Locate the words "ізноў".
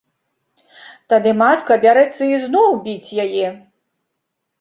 2.37-2.69